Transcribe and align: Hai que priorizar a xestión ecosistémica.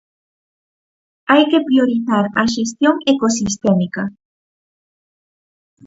Hai 1.31 1.43
que 1.51 1.65
priorizar 1.67 2.25
a 2.41 2.43
xestión 2.55 2.95
ecosistémica. 3.13 4.03